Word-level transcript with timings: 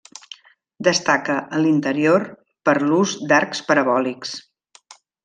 Destaca, 0.85 1.35
a 1.57 1.59
l'interior, 1.65 2.25
per 2.71 2.75
l'ús 2.87 3.13
d'arcs 3.33 3.63
parabòlics. 3.69 4.33